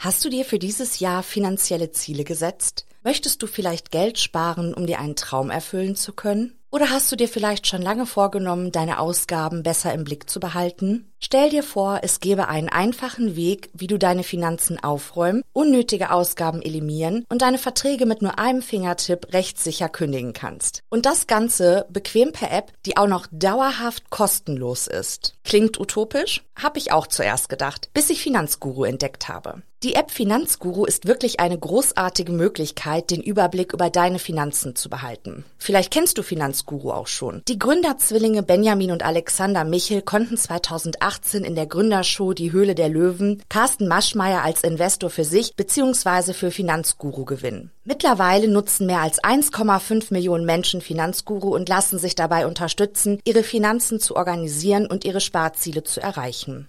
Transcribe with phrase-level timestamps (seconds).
[0.00, 2.86] Hast du dir für dieses Jahr finanzielle Ziele gesetzt?
[3.02, 6.58] Möchtest du vielleicht Geld sparen, um dir einen Traum erfüllen zu können?
[6.70, 11.10] Oder hast du dir vielleicht schon lange vorgenommen, deine Ausgaben besser im Blick zu behalten?
[11.18, 16.60] Stell dir vor, es gäbe einen einfachen Weg, wie du deine Finanzen aufräumen, unnötige Ausgaben
[16.60, 20.82] eliminieren und deine Verträge mit nur einem Fingertipp rechtssicher kündigen kannst.
[20.90, 25.34] Und das Ganze bequem per App, die auch noch dauerhaft kostenlos ist.
[25.44, 26.44] Klingt utopisch?
[26.54, 29.62] Hab ich auch zuerst gedacht, bis ich Finanzguru entdeckt habe.
[29.84, 35.44] Die App Finanzguru ist wirklich eine großartige Möglichkeit, den Überblick über deine Finanzen zu behalten.
[35.58, 37.42] Vielleicht kennst du Finanzguru auch schon.
[37.48, 43.42] Die Gründerzwillinge Benjamin und Alexander Michel konnten 2018 in der Gründershow Die Höhle der Löwen
[43.48, 46.32] Carsten Maschmeyer als Investor für sich bzw.
[46.32, 47.70] für Finanzguru gewinnen.
[47.84, 53.98] Mittlerweile nutzen mehr als 1,5 Millionen Menschen Finanzguru und lassen sich dabei unterstützen, ihre Finanzen
[53.98, 56.68] zu organisieren und ihre Sparziele zu erreichen.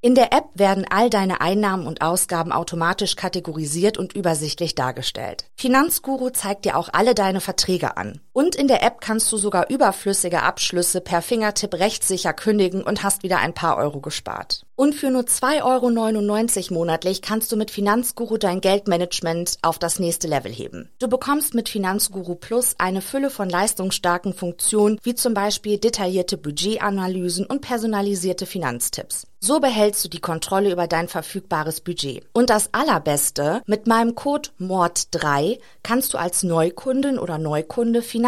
[0.00, 5.50] In der App werden all deine Einnahmen und Ausgaben automatisch kategorisiert und übersichtlich dargestellt.
[5.56, 8.20] Finanzguru zeigt dir auch alle deine Verträge an.
[8.38, 13.24] Und in der App kannst du sogar überflüssige Abschlüsse per Fingertipp rechtssicher kündigen und hast
[13.24, 14.64] wieder ein paar Euro gespart.
[14.76, 20.28] Und für nur 2,99 Euro monatlich kannst du mit Finanzguru dein Geldmanagement auf das nächste
[20.28, 20.88] Level heben.
[21.00, 27.44] Du bekommst mit Finanzguru Plus eine Fülle von leistungsstarken Funktionen, wie zum Beispiel detaillierte Budgetanalysen
[27.44, 29.26] und personalisierte Finanztipps.
[29.40, 32.24] So behältst du die Kontrolle über dein verfügbares Budget.
[32.32, 38.27] Und das Allerbeste, mit meinem Code MORD3 kannst du als Neukundin oder Neukunde Finanzguru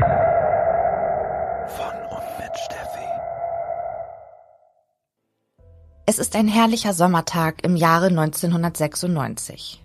[0.00, 3.06] Von und mit Steffi.
[6.06, 9.82] Es ist ein herrlicher Sommertag im Jahre 1996.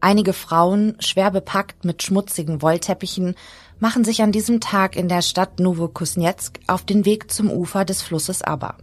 [0.00, 3.34] Einige Frauen, schwer bepackt mit schmutzigen Wollteppichen,
[3.80, 8.02] machen sich an diesem Tag in der Stadt Novokuznetsk auf den Weg zum Ufer des
[8.02, 8.76] Flusses Aber.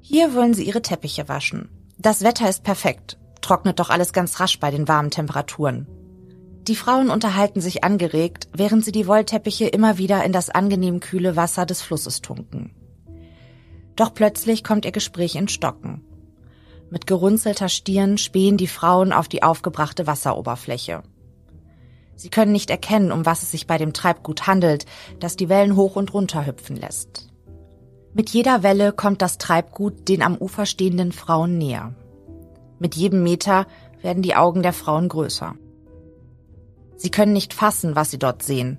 [0.00, 1.68] Hier wollen sie ihre Teppiche waschen.
[1.98, 5.88] Das Wetter ist perfekt, trocknet doch alles ganz rasch bei den warmen Temperaturen.
[6.68, 11.34] Die Frauen unterhalten sich angeregt, während sie die Wollteppiche immer wieder in das angenehm kühle
[11.34, 12.74] Wasser des Flusses tunken.
[13.96, 16.04] Doch plötzlich kommt ihr Gespräch in Stocken.
[16.90, 21.02] Mit gerunzelter Stirn spähen die Frauen auf die aufgebrachte Wasseroberfläche.
[22.16, 24.84] Sie können nicht erkennen, um was es sich bei dem Treibgut handelt,
[25.20, 27.30] das die Wellen hoch und runter hüpfen lässt.
[28.12, 31.94] Mit jeder Welle kommt das Treibgut den am Ufer stehenden Frauen näher.
[32.78, 33.66] Mit jedem Meter
[34.02, 35.54] werden die Augen der Frauen größer.
[36.98, 38.78] Sie können nicht fassen, was sie dort sehen.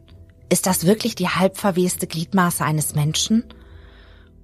[0.49, 3.45] Ist das wirklich die halbverweste Gliedmaße eines Menschen?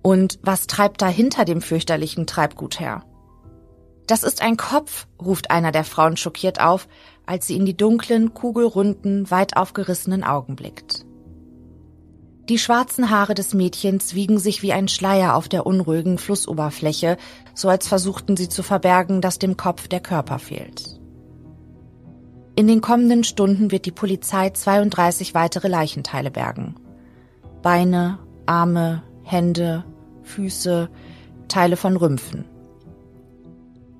[0.01, 3.03] Und was treibt da hinter dem fürchterlichen Treibgut her?
[4.07, 6.87] Das ist ein Kopf, ruft einer der Frauen schockiert auf,
[7.25, 11.05] als sie in die dunklen, kugelrunden, weit aufgerissenen Augen blickt.
[12.47, 17.17] Die schwarzen Haare des Mädchens wiegen sich wie ein Schleier auf der unruhigen Flussoberfläche,
[17.55, 20.99] so als versuchten sie zu verbergen, dass dem Kopf der Körper fehlt.
[22.57, 26.75] In den kommenden Stunden wird die Polizei 32 weitere Leichenteile bergen.
[27.61, 29.83] Beine, Arme, Hände,
[30.23, 30.89] Füße,
[31.49, 32.45] Teile von Rümpfen.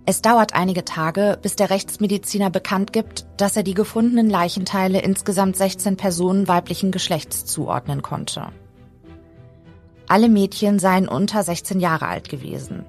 [0.05, 5.57] Es dauert einige Tage, bis der Rechtsmediziner bekannt gibt, dass er die gefundenen Leichenteile insgesamt
[5.57, 8.49] 16 Personen weiblichen Geschlechts zuordnen konnte.
[10.07, 12.85] Alle Mädchen seien unter 16 Jahre alt gewesen.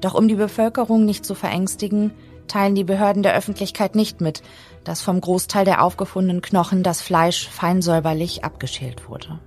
[0.00, 2.12] Doch um die Bevölkerung nicht zu verängstigen,
[2.48, 4.42] teilen die Behörden der Öffentlichkeit nicht mit,
[4.84, 9.38] dass vom Großteil der aufgefundenen Knochen das Fleisch fein säuberlich abgeschält wurde.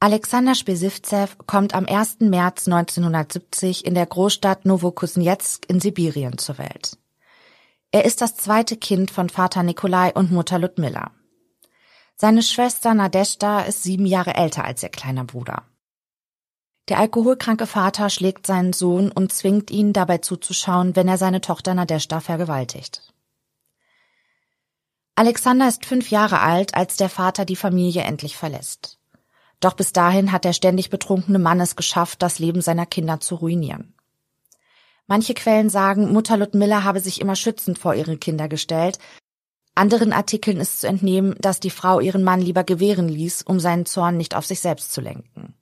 [0.00, 2.20] Alexander Spesivzev kommt am 1.
[2.20, 6.98] März 1970 in der Großstadt Novokuznetsk in Sibirien zur Welt.
[7.90, 11.12] Er ist das zweite Kind von Vater Nikolai und Mutter Ludmilla.
[12.16, 15.62] Seine Schwester Nadeshda ist sieben Jahre älter als ihr kleiner Bruder.
[16.88, 21.72] Der alkoholkranke Vater schlägt seinen Sohn und zwingt ihn dabei zuzuschauen, wenn er seine Tochter
[21.74, 23.00] Nadeshda vergewaltigt.
[25.16, 28.98] Alexander ist fünf Jahre alt, als der Vater die Familie endlich verlässt.
[29.60, 33.36] Doch bis dahin hat der ständig betrunkene Mann es geschafft, das Leben seiner Kinder zu
[33.36, 33.94] ruinieren.
[35.06, 38.98] Manche Quellen sagen, Mutter Ludmilla habe sich immer schützend vor ihre Kinder gestellt.
[39.74, 43.86] Anderen Artikeln ist zu entnehmen, dass die Frau ihren Mann lieber gewähren ließ, um seinen
[43.86, 45.54] Zorn nicht auf sich selbst zu lenken.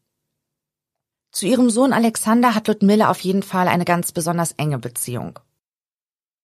[1.32, 5.38] Zu ihrem Sohn Alexander hat Ludmilla auf jeden Fall eine ganz besonders enge Beziehung.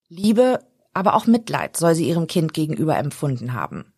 [0.09, 0.65] Liebe,
[0.95, 3.93] aber auch Mitleid soll sie ihrem Kind gegenüber empfunden haben.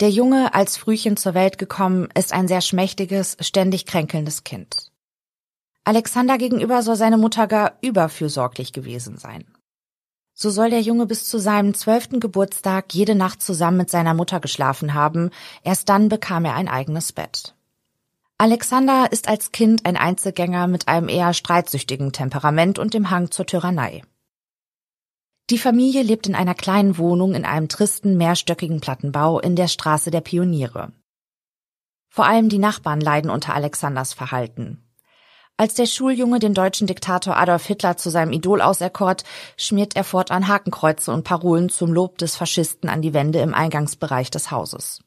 [0.00, 4.90] Der Junge, als Frühchen zur Welt gekommen, ist ein sehr schmächtiges, ständig kränkelndes Kind.
[5.84, 9.44] Alexander gegenüber soll seine Mutter gar überfürsorglich gewesen sein.
[10.32, 14.40] So soll der Junge bis zu seinem zwölften Geburtstag jede Nacht zusammen mit seiner Mutter
[14.40, 15.30] geschlafen haben,
[15.62, 17.54] erst dann bekam er ein eigenes Bett.
[18.36, 23.46] Alexander ist als Kind ein Einzelgänger mit einem eher streitsüchtigen Temperament und dem Hang zur
[23.46, 24.02] Tyrannei.
[25.50, 30.10] Die Familie lebt in einer kleinen Wohnung in einem tristen, mehrstöckigen Plattenbau in der Straße
[30.10, 30.92] der Pioniere.
[32.08, 34.80] Vor allem die Nachbarn leiden unter Alexanders Verhalten.
[35.56, 39.22] Als der Schuljunge den deutschen Diktator Adolf Hitler zu seinem Idol auserkort,
[39.56, 44.30] schmiert er fortan Hakenkreuze und Parolen zum Lob des Faschisten an die Wände im Eingangsbereich
[44.30, 45.04] des Hauses.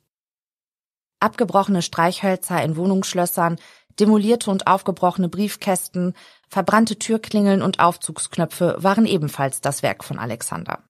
[1.20, 3.58] Abgebrochene Streichhölzer in Wohnungsschlössern,
[4.00, 6.14] demolierte und aufgebrochene Briefkästen,
[6.50, 10.84] Verbrannte Türklingeln und Aufzugsknöpfe waren ebenfalls das Werk von Alexander.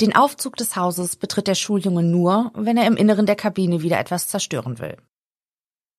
[0.00, 3.98] Den Aufzug des Hauses betritt der Schuljunge nur, wenn er im Inneren der Kabine wieder
[3.98, 4.96] etwas zerstören will.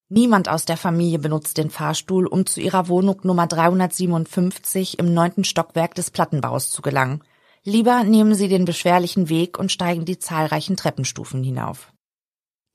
[0.08, 5.44] Niemand aus der Familie benutzt den Fahrstuhl, um zu ihrer Wohnung Nummer 357 im neunten
[5.44, 7.22] Stockwerk des Plattenbaus zu gelangen.
[7.62, 11.92] Lieber nehmen sie den beschwerlichen Weg und steigen die zahlreichen Treppenstufen hinauf.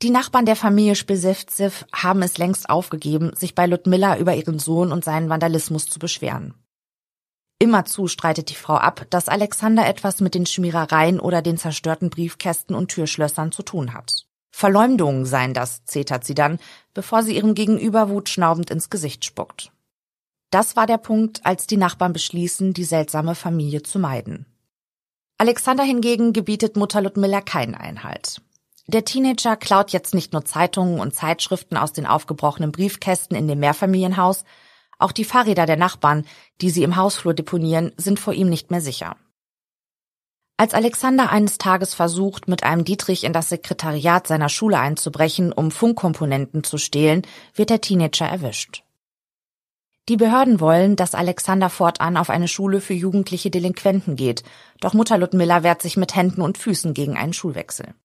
[0.06, 4.92] Die Nachbarn der Familie Spesevzev haben es längst aufgegeben, sich bei Ludmilla über ihren Sohn
[4.92, 6.54] und seinen Vandalismus zu beschweren.
[7.58, 12.76] Immerzu streitet die Frau ab, dass Alexander etwas mit den Schmierereien oder den zerstörten Briefkästen
[12.76, 14.28] und Türschlössern zu tun hat.
[14.52, 16.60] Verleumdungen seien das, zetert sie dann,
[16.94, 19.72] bevor sie ihrem Gegenüber wutschnaubend ins Gesicht spuckt.
[20.52, 24.46] Das war der Punkt, als die Nachbarn beschließen, die seltsame Familie zu meiden.
[25.40, 28.44] Alexander hingegen gebietet Mutter Ludmilla keinen Einhalt.
[28.88, 33.60] Der Teenager klaut jetzt nicht nur Zeitungen und Zeitschriften aus den aufgebrochenen Briefkästen in dem
[33.60, 34.44] Mehrfamilienhaus,
[35.00, 36.26] auch die Fahrräder der Nachbarn,
[36.62, 39.18] die sie im Hausflur deponieren, sind vor ihm nicht mehr sicher.
[40.58, 45.70] Als Alexander eines Tages versucht, mit einem Dietrich in das Sekretariat seiner Schule einzubrechen, um
[45.70, 47.24] Funkkomponenten zu stehlen,
[47.54, 48.84] wird der Teenager erwischt.
[50.08, 54.44] Die Behörden wollen, dass Alexander fortan auf eine Schule für jugendliche Delinquenten geht,
[54.80, 57.96] doch Mutter Ludmilla wehrt sich mit Händen und Füßen gegen einen Schulwechsel.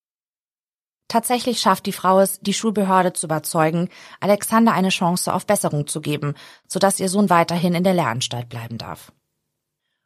[1.10, 3.88] Tatsächlich schafft die Frau es, die Schulbehörde zu überzeugen,
[4.20, 6.34] Alexander eine Chance auf Besserung zu geben,
[6.68, 9.10] sodass ihr Sohn weiterhin in der Lehranstalt bleiben darf.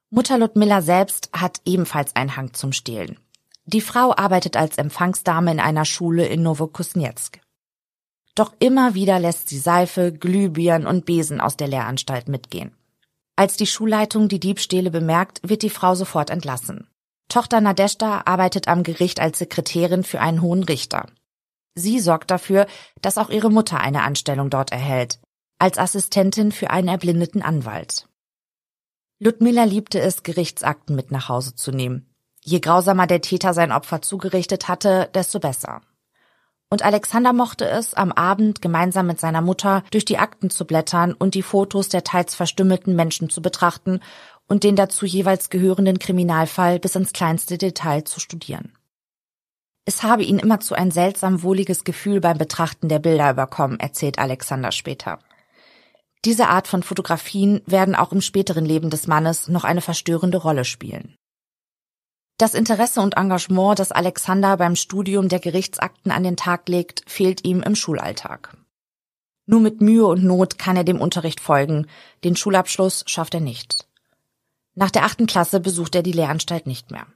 [0.09, 3.19] Mutter Ludmilla selbst hat ebenfalls einen Hang zum Stehlen.
[3.67, 7.39] Die Frau arbeitet als Empfangsdame in einer Schule in Novokuznetsk.
[8.35, 12.75] Doch immer wieder lässt sie Seife, Glühbirnen und Besen aus der Lehranstalt mitgehen.
[13.37, 16.89] Als die Schulleitung die Diebstähle bemerkt, wird die Frau sofort entlassen.
[17.28, 21.07] Tochter Nadeshda arbeitet am Gericht als Sekretärin für einen hohen Richter.
[21.75, 22.66] Sie sorgt dafür,
[23.02, 25.19] dass auch ihre Mutter eine Anstellung dort erhält,
[25.59, 28.09] als Assistentin für einen erblindeten Anwalt.
[29.19, 32.14] Ludmilla liebte es, Gerichtsakten mit nach Hause zu nehmen.
[32.43, 35.81] Je grausamer der Täter sein Opfer zugerichtet hatte, desto besser.
[36.75, 41.12] Und Alexander mochte es, am Abend gemeinsam mit seiner Mutter durch die Akten zu blättern
[41.12, 44.00] und die Fotos der teils verstümmelten Menschen zu betrachten
[44.49, 48.73] und den dazu jeweils gehörenden Kriminalfall bis ins kleinste Detail zu studieren.
[49.85, 54.73] Es habe ihn immerzu ein seltsam wohliges Gefühl beim Betrachten der Bilder überkommen, erzählt Alexander
[54.73, 55.21] später.
[56.25, 60.64] Diese Art von Fotografien werden auch im späteren Leben des Mannes noch eine verstörende Rolle
[60.64, 61.14] spielen.
[62.45, 67.43] Das Interesse und Engagement, das Alexander beim Studium der Gerichtsakten an den Tag legt, fehlt
[67.43, 68.55] ihm im Schulalltag.
[69.47, 71.87] Nur mit Mühe und Not kann er dem Unterricht folgen,
[72.23, 73.89] den Schulabschluss schafft er nicht.
[74.75, 77.07] Nach der achten Klasse besucht er die Lehranstalt nicht mehr.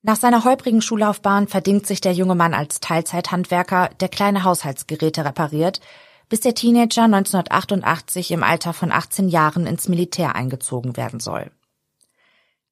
[0.00, 5.82] Nach seiner holprigen Schullaufbahn verdingt sich der junge Mann als Teilzeithandwerker, der kleine Haushaltsgeräte repariert,
[6.30, 11.50] bis der Teenager 1988 im Alter von 18 Jahren ins Militär eingezogen werden soll.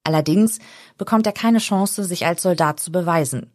[0.08, 0.58] Allerdings
[0.96, 3.52] bekommt er keine Chance, sich als Soldat zu beweisen.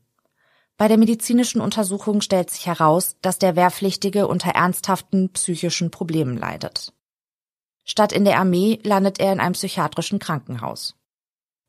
[0.78, 6.94] Bei der medizinischen Untersuchung stellt sich heraus, dass der Wehrpflichtige unter ernsthaften psychischen Problemen leidet.
[7.84, 10.96] Statt in der Armee landet er in einem psychiatrischen Krankenhaus.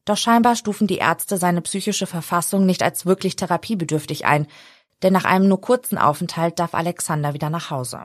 [0.05, 4.47] Doch scheinbar stufen die Ärzte seine psychische Verfassung nicht als wirklich therapiebedürftig ein,
[5.03, 8.05] denn nach einem nur kurzen Aufenthalt darf Alexander wieder nach Hause.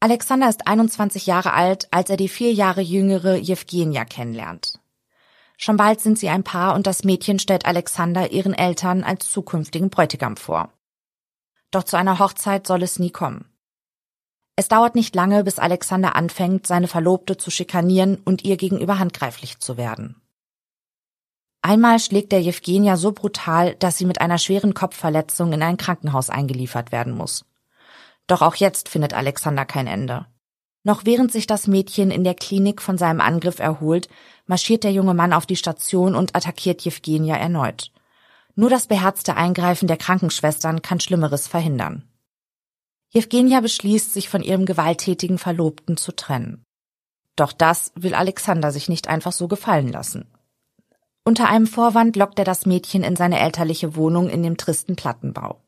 [0.00, 4.80] Alexander ist 21 Jahre alt, als er die vier Jahre jüngere Jewgenia kennenlernt.
[5.56, 9.90] Schon bald sind sie ein Paar und das Mädchen stellt Alexander ihren Eltern als zukünftigen
[9.90, 10.72] Bräutigam vor.
[11.70, 13.46] Doch zu einer Hochzeit soll es nie kommen.
[14.54, 19.58] Es dauert nicht lange, bis Alexander anfängt, seine Verlobte zu schikanieren und ihr gegenüber handgreiflich
[19.58, 20.22] zu werden.
[21.60, 26.30] Einmal schlägt er Jewgenia so brutal, dass sie mit einer schweren Kopfverletzung in ein Krankenhaus
[26.30, 27.44] eingeliefert werden muss.
[28.26, 30.26] Doch auch jetzt findet Alexander kein Ende.
[30.86, 34.08] Noch während sich das Mädchen in der Klinik von seinem Angriff erholt,
[34.46, 37.90] marschiert der junge Mann auf die Station und attackiert Jewgenia erneut.
[38.54, 42.04] Nur das beherzte Eingreifen der Krankenschwestern kann Schlimmeres verhindern.
[43.08, 46.62] Jewgenia beschließt, sich von ihrem gewalttätigen Verlobten zu trennen.
[47.34, 50.30] Doch das will Alexander sich nicht einfach so gefallen lassen.
[51.24, 55.60] Unter einem Vorwand lockt er das Mädchen in seine elterliche Wohnung in dem tristen Plattenbau.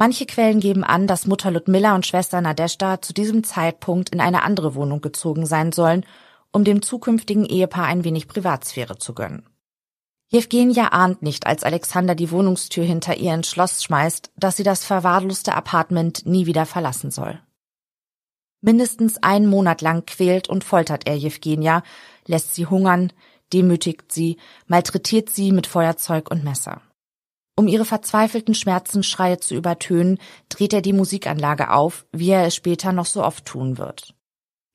[0.00, 4.44] Manche Quellen geben an, dass Mutter Ludmilla und Schwester Nadeshda zu diesem Zeitpunkt in eine
[4.44, 6.06] andere Wohnung gezogen sein sollen,
[6.52, 9.44] um dem zukünftigen Ehepaar ein wenig Privatsphäre zu gönnen.
[10.28, 14.84] Jewgenia ahnt nicht, als Alexander die Wohnungstür hinter ihr ins Schloss schmeißt, dass sie das
[14.84, 17.40] verwahrloste Apartment nie wieder verlassen soll.
[18.60, 21.82] Mindestens einen Monat lang quält und foltert er Jewgenia,
[22.24, 23.12] lässt sie hungern,
[23.52, 24.36] demütigt sie,
[24.68, 26.82] malträtiert sie mit Feuerzeug und Messer.
[27.58, 32.92] Um ihre verzweifelten Schmerzensschreie zu übertönen, dreht er die Musikanlage auf, wie er es später
[32.92, 34.14] noch so oft tun wird.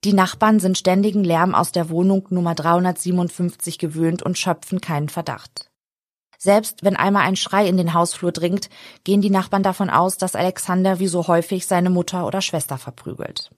[0.03, 5.71] Die Nachbarn sind ständigen Lärm aus der Wohnung Nummer 357 gewöhnt und schöpfen keinen Verdacht.
[6.37, 8.69] Selbst wenn einmal ein Schrei in den Hausflur dringt,
[9.05, 13.51] gehen die Nachbarn davon aus, dass Alexander wie so häufig seine Mutter oder Schwester verprügelt.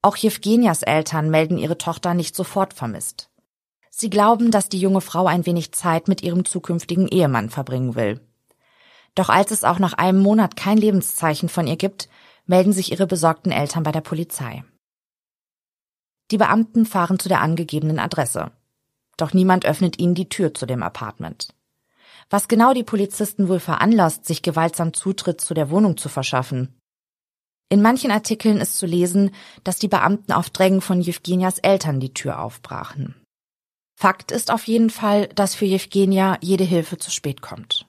[0.00, 3.28] Auch Jewgenias Eltern melden ihre Tochter nicht sofort vermisst.
[3.96, 8.20] Sie glauben, dass die junge Frau ein wenig Zeit mit ihrem zukünftigen Ehemann verbringen will.
[9.14, 12.08] Doch als es auch nach einem Monat kein Lebenszeichen von ihr gibt,
[12.44, 14.64] melden sich ihre besorgten Eltern bei der Polizei.
[16.32, 18.50] Die Beamten fahren zu der angegebenen Adresse.
[19.16, 21.54] Doch niemand öffnet ihnen die Tür zu dem Apartment.
[22.30, 26.80] Was genau die Polizisten wohl veranlasst, sich gewaltsam Zutritt zu der Wohnung zu verschaffen?
[27.68, 29.30] In manchen Artikeln ist zu lesen,
[29.62, 33.23] dass die Beamten auf Drängen von Jewgenias Eltern die Tür aufbrachen.
[33.94, 37.86] Fakt ist auf jeden Fall, dass für Jewgenia jede Hilfe zu spät kommt.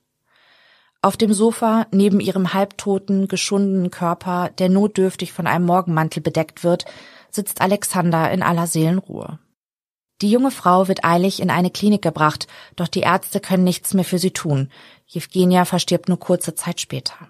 [1.01, 6.85] Auf dem Sofa, neben ihrem halbtoten, geschundenen Körper, der notdürftig von einem Morgenmantel bedeckt wird,
[7.29, 9.39] sitzt Alexander in aller Seelenruhe.
[10.21, 14.05] Die junge Frau wird eilig in eine Klinik gebracht, doch die Ärzte können nichts mehr
[14.05, 14.71] für sie tun.
[15.05, 17.29] Jewgenia verstirbt nur kurze Zeit später.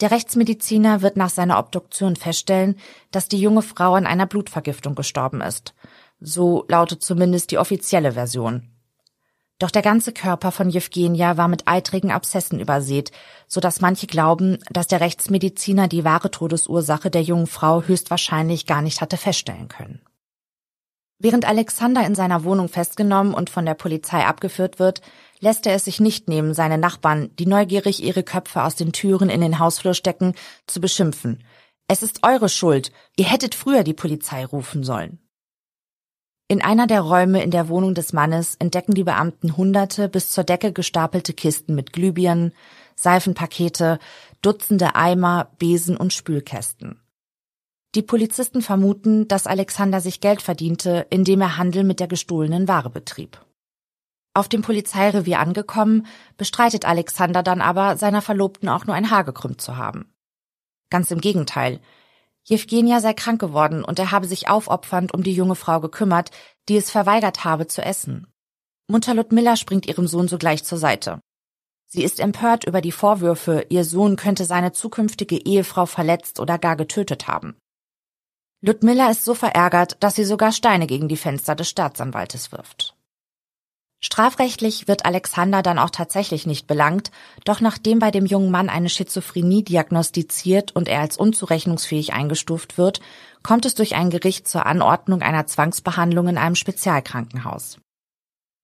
[0.00, 2.78] Der Rechtsmediziner wird nach seiner Obduktion feststellen,
[3.10, 5.74] dass die junge Frau an einer Blutvergiftung gestorben ist.
[6.20, 8.70] So lautet zumindest die offizielle Version.
[9.58, 13.10] Doch der ganze Körper von Jewgenia war mit eitrigen Abszessen übersät,
[13.48, 18.82] so dass manche glauben, dass der Rechtsmediziner die wahre Todesursache der jungen Frau höchstwahrscheinlich gar
[18.82, 20.00] nicht hatte feststellen können.
[21.20, 25.02] Während Alexander in seiner Wohnung festgenommen und von der Polizei abgeführt wird,
[25.40, 29.28] lässt er es sich nicht nehmen, seine Nachbarn, die neugierig ihre Köpfe aus den Türen
[29.28, 30.34] in den Hausflur stecken,
[30.68, 31.42] zu beschimpfen.
[31.88, 32.92] Es ist eure Schuld.
[33.16, 35.18] Ihr hättet früher die Polizei rufen sollen.
[36.50, 40.44] In einer der Räume in der Wohnung des Mannes entdecken die Beamten hunderte bis zur
[40.44, 42.54] Decke gestapelte Kisten mit Glühbirnen,
[42.96, 43.98] Seifenpakete,
[44.40, 47.02] Dutzende Eimer, Besen und Spülkästen.
[47.94, 52.88] Die Polizisten vermuten, dass Alexander sich Geld verdiente, indem er Handel mit der gestohlenen Ware
[52.88, 53.44] betrieb.
[54.32, 56.06] Auf dem Polizeirevier angekommen,
[56.38, 60.14] bestreitet Alexander dann aber, seiner Verlobten auch nur ein Haar gekrümmt zu haben.
[60.90, 61.80] Ganz im Gegenteil,
[62.48, 66.30] Jewgenia sei krank geworden und er habe sich aufopfernd um die junge Frau gekümmert,
[66.70, 68.26] die es verweigert habe zu essen.
[68.88, 71.20] Mutter Ludmilla springt ihrem Sohn sogleich zur Seite.
[71.90, 76.76] Sie ist empört über die Vorwürfe, ihr Sohn könnte seine zukünftige Ehefrau verletzt oder gar
[76.76, 77.54] getötet haben.
[78.62, 82.97] Ludmilla ist so verärgert, dass sie sogar Steine gegen die Fenster des Staatsanwaltes wirft.
[84.00, 87.10] Strafrechtlich wird Alexander dann auch tatsächlich nicht belangt,
[87.44, 93.00] doch nachdem bei dem jungen Mann eine Schizophrenie diagnostiziert und er als unzurechnungsfähig eingestuft wird,
[93.42, 97.78] kommt es durch ein Gericht zur Anordnung einer Zwangsbehandlung in einem Spezialkrankenhaus.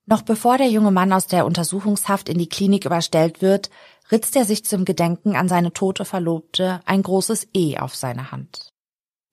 [0.06, 3.70] Noch bevor der junge Mann aus der Untersuchungshaft in die Klinik überstellt wird,
[4.12, 8.73] ritzt er sich zum Gedenken an seine tote Verlobte ein großes E auf seine Hand.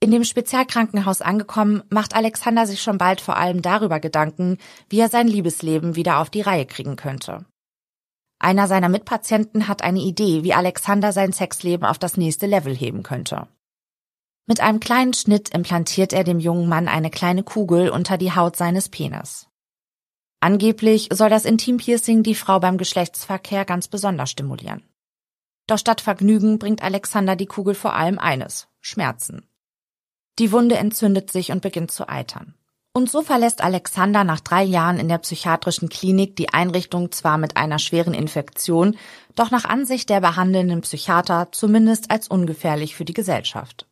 [0.03, 4.57] In dem Spezialkrankenhaus angekommen, macht Alexander sich schon bald vor allem darüber Gedanken,
[4.89, 7.45] wie er sein Liebesleben wieder auf die Reihe kriegen könnte.
[8.39, 13.03] Einer seiner Mitpatienten hat eine Idee, wie Alexander sein Sexleben auf das nächste Level heben
[13.03, 13.47] könnte.
[14.47, 18.55] Mit einem kleinen Schnitt implantiert er dem jungen Mann eine kleine Kugel unter die Haut
[18.55, 19.47] seines Penis.
[20.39, 24.81] Angeblich soll das Intimpiercing die Frau beim Geschlechtsverkehr ganz besonders stimulieren.
[25.67, 29.47] Doch statt Vergnügen bringt Alexander die Kugel vor allem eines, Schmerzen.
[30.41, 32.55] Die Wunde entzündet sich und beginnt zu eitern.
[32.93, 37.57] Und so verlässt Alexander nach drei Jahren in der psychiatrischen Klinik die Einrichtung zwar mit
[37.57, 38.97] einer schweren Infektion,
[39.35, 43.85] doch nach Ansicht der behandelnden Psychiater zumindest als ungefährlich für die Gesellschaft.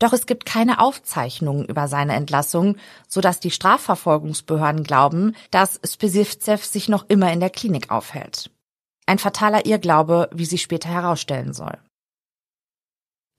[0.00, 2.76] Doch es gibt keine Aufzeichnungen über seine Entlassung,
[3.06, 8.50] so dass die Strafverfolgungsbehörden glauben, dass Spesivzev sich noch immer in der Klinik aufhält.
[9.06, 11.78] Ein fataler Irrglaube, wie sich später herausstellen soll.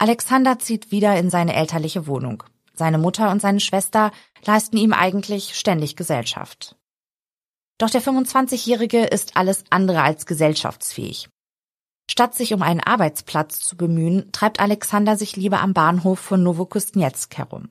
[0.04, 2.44] Alexander zieht wieder in seine elterliche Wohnung.
[2.74, 4.12] Seine Mutter und seine Schwester
[4.44, 6.76] leisten ihm eigentlich ständig Gesellschaft.
[7.78, 11.30] Doch der 25-Jährige ist alles andere als gesellschaftsfähig.
[12.12, 17.38] Statt sich um einen Arbeitsplatz zu bemühen, treibt Alexander sich lieber am Bahnhof von Novokustnetsk
[17.38, 17.70] herum.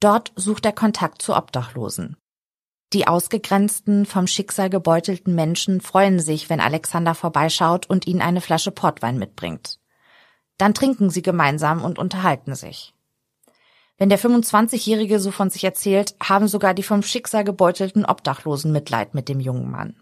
[0.00, 2.18] Dort sucht er Kontakt zu Obdachlosen.
[2.92, 8.70] Die ausgegrenzten, vom Schicksal gebeutelten Menschen freuen sich, wenn Alexander vorbeischaut und ihnen eine Flasche
[8.70, 9.78] Portwein mitbringt.
[10.58, 12.94] Dann trinken sie gemeinsam und unterhalten sich.
[13.96, 19.14] Wenn der 25-Jährige so von sich erzählt, haben sogar die vom Schicksal gebeutelten Obdachlosen Mitleid
[19.14, 19.96] mit dem jungen Mann.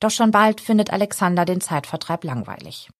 [0.00, 2.90] Doch schon bald findet Alexander den Zeitvertreib langweilig.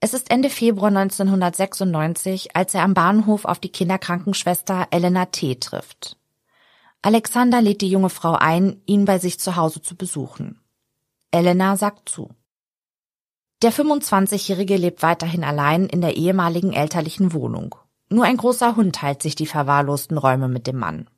[0.00, 5.54] Es ist Ende Februar 1996, als er am Bahnhof auf die Kinderkrankenschwester Elena T.
[5.54, 6.18] trifft.
[7.00, 10.60] Alexander lädt die junge Frau ein, ihn bei sich zu Hause zu besuchen.
[11.30, 12.34] Elena sagt zu.
[13.64, 17.74] Der 25-Jährige lebt weiterhin allein in der ehemaligen elterlichen Wohnung.
[18.10, 21.08] Nur ein großer Hund teilt sich die verwahrlosten Räume mit dem Mann.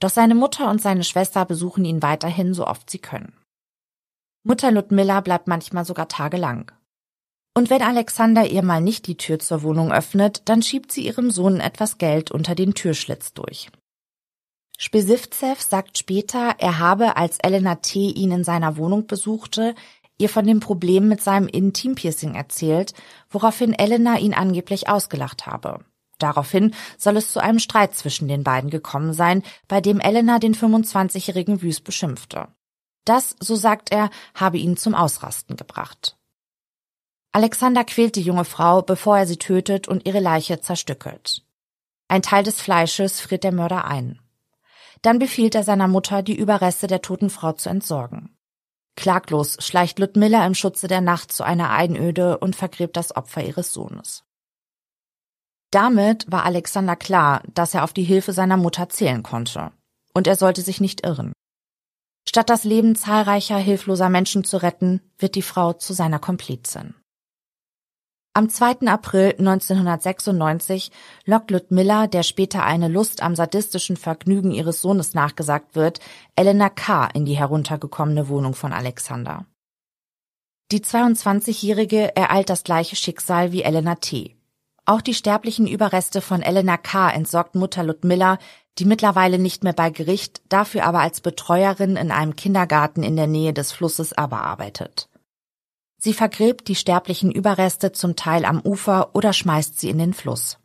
[0.00, 3.34] Doch seine Mutter und seine Schwester besuchen ihn weiterhin so oft sie können.
[4.42, 6.72] Mutter Ludmilla bleibt manchmal sogar tagelang.
[7.54, 11.30] Und wenn Alexander ihr mal nicht die Tür zur Wohnung öffnet, dann schiebt sie ihrem
[11.30, 13.70] Sohn etwas Geld unter den Türschlitz durch.
[14.76, 18.10] Spesivzev sagt später, er habe, als Elena T.
[18.10, 19.74] ihn in seiner Wohnung besuchte,
[20.20, 22.94] ihr von dem Problem mit seinem Intimpiercing erzählt,
[23.30, 25.80] woraufhin Elena ihn angeblich ausgelacht habe.
[26.18, 30.54] Daraufhin soll es zu einem Streit zwischen den beiden gekommen sein, bei dem Elena den
[30.54, 32.48] 25-jährigen Wüst beschimpfte.
[33.04, 36.16] Das, so sagt er, habe ihn zum Ausrasten gebracht.
[37.32, 41.42] Alexander quält die junge Frau, bevor er sie tötet und ihre Leiche zerstückelt.
[42.08, 44.20] Ein Teil des Fleisches friert der Mörder ein.
[45.00, 48.36] Dann befiehlt er seiner Mutter, die Überreste der toten Frau zu entsorgen.
[49.00, 53.72] Klaglos schleicht Ludmilla im Schutze der Nacht zu einer Einöde und vergräbt das Opfer ihres
[53.72, 54.24] Sohnes.
[55.70, 59.72] Damit war Alexander klar, dass er auf die Hilfe seiner Mutter zählen konnte.
[60.12, 61.32] Und er sollte sich nicht irren.
[62.28, 66.94] Statt das Leben zahlreicher hilfloser Menschen zu retten, wird die Frau zu seiner Komplizin.
[68.32, 68.86] Am 2.
[68.86, 70.92] April 1996
[71.24, 75.98] lockt Ludmilla, der später eine Lust am sadistischen Vergnügen ihres Sohnes nachgesagt wird,
[76.36, 77.06] Elena K.
[77.06, 79.46] in die heruntergekommene Wohnung von Alexander.
[80.70, 84.36] Die 22-Jährige ereilt das gleiche Schicksal wie Elena T.
[84.84, 87.10] Auch die sterblichen Überreste von Elena K.
[87.10, 88.38] entsorgt Mutter Ludmilla,
[88.78, 93.26] die mittlerweile nicht mehr bei Gericht, dafür aber als Betreuerin in einem Kindergarten in der
[93.26, 95.09] Nähe des Flusses aber arbeitet.
[96.02, 100.58] Sie vergräbt die sterblichen Überreste zum Teil am Ufer oder schmeißt sie in den Fluss.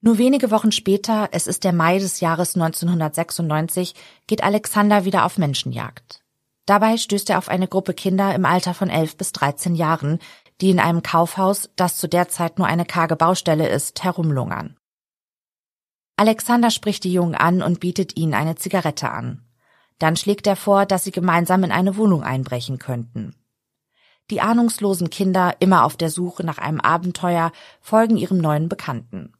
[0.00, 3.94] Nur wenige Wochen später, es ist der Mai des Jahres 1996,
[4.28, 6.22] geht Alexander wieder auf Menschenjagd.
[6.66, 10.20] Dabei stößt er auf eine Gruppe Kinder im Alter von 11 bis 13 Jahren,
[10.60, 14.76] die in einem Kaufhaus, das zu der Zeit nur eine karge Baustelle ist, herumlungern.
[16.16, 19.42] Alexander spricht die Jungen an und bietet ihnen eine Zigarette an.
[19.98, 23.34] Dann schlägt er vor, dass sie gemeinsam in eine Wohnung einbrechen könnten.
[24.30, 29.32] Die ahnungslosen Kinder, immer auf der Suche nach einem Abenteuer, folgen ihrem neuen Bekannten.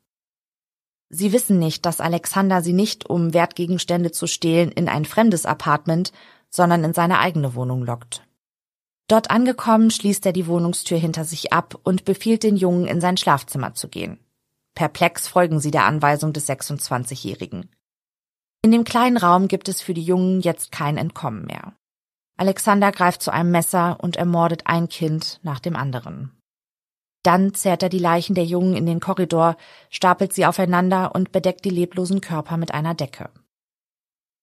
[1.08, 6.12] Sie wissen nicht, dass Alexander sie nicht, um Wertgegenstände zu stehlen, in ein fremdes Apartment,
[6.50, 8.26] sondern in seine eigene Wohnung lockt.
[9.08, 13.16] Dort angekommen, schließt er die Wohnungstür hinter sich ab und befiehlt den Jungen, in sein
[13.16, 14.18] Schlafzimmer zu gehen.
[14.74, 17.70] Perplex folgen sie der Anweisung des 26-Jährigen.
[18.62, 21.74] In dem kleinen Raum gibt es für die Jungen jetzt kein Entkommen mehr.
[22.36, 26.32] Alexander greift zu einem Messer und ermordet ein Kind nach dem anderen.
[27.22, 29.56] Dann zerrt er die Leichen der Jungen in den Korridor,
[29.90, 33.30] stapelt sie aufeinander und bedeckt die leblosen Körper mit einer Decke.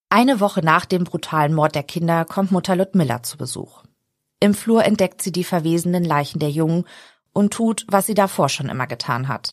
[0.09, 3.83] Eine Woche nach dem brutalen Mord der Kinder kommt Mutter Ludmilla zu Besuch.
[4.39, 6.85] Im Flur entdeckt sie die verwesenden Leichen der Jungen
[7.31, 9.51] und tut, was sie davor schon immer getan hat.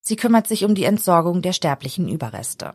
[0.00, 2.72] Sie kümmert sich um die Entsorgung der sterblichen Überreste.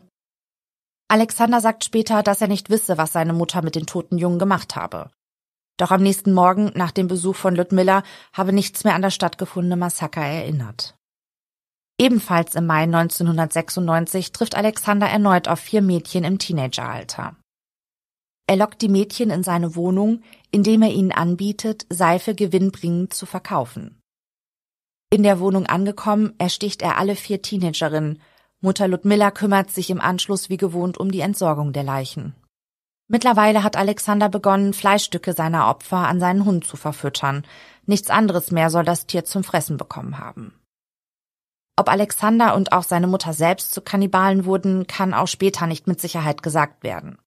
[1.07, 4.75] Alexander sagt später, dass er nicht wisse, was seine Mutter mit den toten Jungen gemacht
[4.75, 5.11] habe.
[5.77, 9.75] Doch am nächsten Morgen, nach dem Besuch von Ludmilla, habe nichts mehr an das stattgefundene
[9.75, 10.95] Massaker erinnert.
[11.99, 17.35] Ebenfalls im Mai 1996 trifft Alexander erneut auf vier Mädchen im Teenageralter.
[18.47, 24.01] Er lockt die Mädchen in seine Wohnung, indem er ihnen anbietet, Seife gewinnbringend zu verkaufen.
[25.09, 28.21] In der Wohnung angekommen, ersticht er alle vier Teenagerinnen.
[28.65, 32.36] Mutter Ludmilla kümmert sich im Anschluss wie gewohnt um die Entsorgung der Leichen.
[33.08, 37.45] Mittlerweile hat Alexander begonnen, Fleischstücke seiner Opfer an seinen Hund zu verfüttern.
[37.86, 40.60] Nichts anderes mehr soll das Tier zum Fressen bekommen haben.
[41.78, 46.01] Ob Alexander und auch seine Mutter selbst zu Kannibalen wurden, kann auch später nicht mit
[46.01, 47.19] Sicherheit gesagt werden.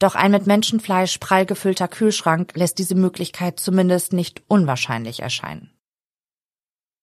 [0.00, 5.73] Doch ein mit Menschenfleisch prall gefüllter Kühlschrank lässt diese Möglichkeit zumindest nicht unwahrscheinlich erscheinen.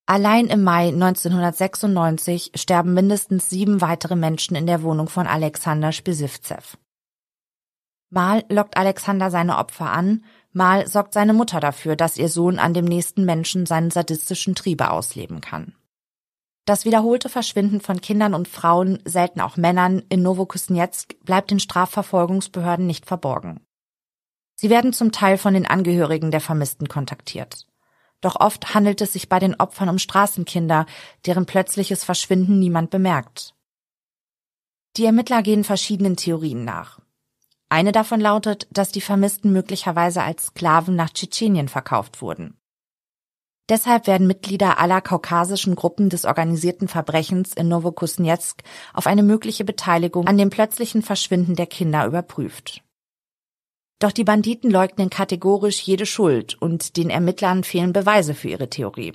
[0.05, 6.77] Allein im Mai 1996 sterben mindestens sieben weitere Menschen in der Wohnung von Alexander Spisivzev.
[8.09, 12.73] Mal lockt Alexander seine Opfer an, mal sorgt seine Mutter dafür, dass ihr Sohn an
[12.73, 15.75] dem nächsten Menschen seinen sadistischen Triebe ausleben kann.
[16.65, 22.85] Das wiederholte Verschwinden von Kindern und Frauen, selten auch Männern, in Novokuznetsk bleibt den Strafverfolgungsbehörden
[22.85, 23.61] nicht verborgen.
[24.55, 27.65] Sie werden zum Teil von den Angehörigen der Vermissten kontaktiert.
[28.21, 30.85] Doch oft handelt es sich bei den Opfern um Straßenkinder,
[31.25, 33.55] deren plötzliches Verschwinden niemand bemerkt.
[34.97, 36.99] Die Ermittler gehen verschiedenen Theorien nach.
[37.69, 42.57] Eine davon lautet, dass die Vermissten möglicherweise als Sklaven nach Tschetschenien verkauft wurden.
[43.69, 50.27] Deshalb werden Mitglieder aller kaukasischen Gruppen des organisierten Verbrechens in Novokuznetsk auf eine mögliche Beteiligung
[50.27, 52.83] an dem plötzlichen Verschwinden der Kinder überprüft.
[54.01, 59.13] Doch die Banditen leugnen kategorisch jede Schuld und den Ermittlern fehlen Beweise für ihre Theorie.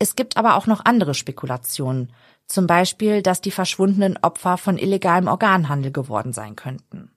[0.00, 2.12] Es gibt aber auch noch andere Spekulationen,
[2.48, 7.12] zum Beispiel, dass die verschwundenen Opfer von illegalem Organhandel geworden sein könnten.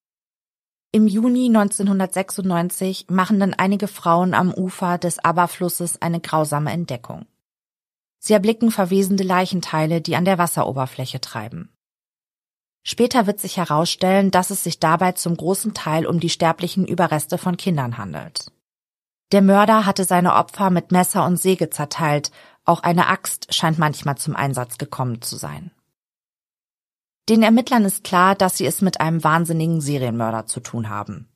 [0.91, 7.25] Im Juni 1996 machen dann einige Frauen am Ufer des Aberflusses eine grausame Entdeckung.
[8.19, 11.72] Sie erblicken verwesende Leichenteile, die an der Wasseroberfläche treiben.
[12.83, 17.37] Später wird sich herausstellen, dass es sich dabei zum großen Teil um die sterblichen Überreste
[17.37, 18.51] von Kindern handelt.
[19.31, 22.31] Der Mörder hatte seine Opfer mit Messer und Säge zerteilt,
[22.65, 25.71] auch eine Axt scheint manchmal zum Einsatz gekommen zu sein.
[27.29, 31.29] Den Ermittlern ist klar, dass sie es mit einem wahnsinnigen Serienmörder zu tun haben.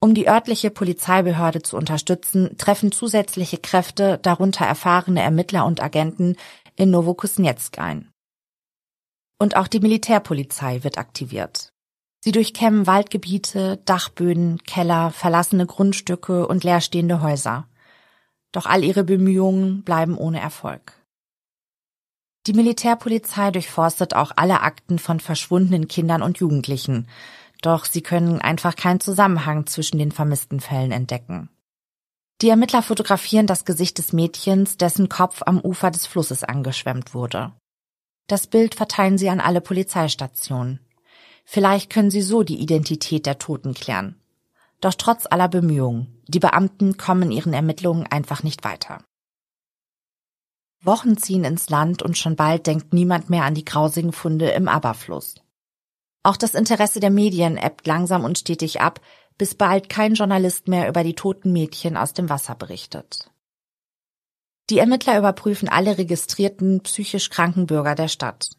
[0.00, 6.36] Um die örtliche Polizeibehörde zu unterstützen, treffen zusätzliche Kräfte, darunter erfahrene Ermittler und Agenten,
[6.76, 8.13] in Novokuznetsk ein.
[9.38, 11.72] Und auch die Militärpolizei wird aktiviert.
[12.20, 17.68] Sie durchkämmen Waldgebiete, Dachböden, Keller, verlassene Grundstücke und leerstehende Häuser.
[18.52, 20.94] Doch all ihre Bemühungen bleiben ohne Erfolg.
[22.46, 27.08] Die Militärpolizei durchforstet auch alle Akten von verschwundenen Kindern und Jugendlichen,
[27.62, 31.48] doch sie können einfach keinen Zusammenhang zwischen den vermissten Fällen entdecken.
[32.42, 37.52] Die Ermittler fotografieren das Gesicht des Mädchens, dessen Kopf am Ufer des Flusses angeschwemmt wurde.
[38.26, 40.80] Das Bild verteilen sie an alle Polizeistationen.
[41.44, 44.20] Vielleicht können sie so die Identität der Toten klären.
[44.80, 49.04] Doch trotz aller Bemühungen, die Beamten kommen ihren Ermittlungen einfach nicht weiter.
[50.82, 54.68] Wochen ziehen ins Land und schon bald denkt niemand mehr an die grausigen Funde im
[54.68, 55.36] Aberfluss.
[56.22, 59.00] Auch das Interesse der Medien ebbt langsam und stetig ab,
[59.36, 63.30] bis bald kein Journalist mehr über die toten Mädchen aus dem Wasser berichtet.
[64.70, 68.50] Die Ermittler überprüfen alle registrierten psychisch kranken Bürger der Stadt.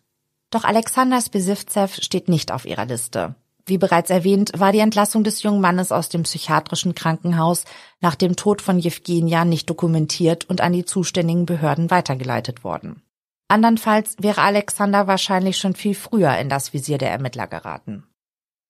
[0.51, 3.35] Doch Alexander Spesivzev steht nicht auf ihrer Liste.
[3.65, 7.65] Wie bereits erwähnt, war die Entlassung des jungen Mannes aus dem psychiatrischen Krankenhaus
[7.99, 13.01] nach dem Tod von Jewgenia nicht dokumentiert und an die zuständigen Behörden weitergeleitet worden.
[13.47, 18.03] Andernfalls wäre Alexander wahrscheinlich schon viel früher in das Visier der Ermittler geraten.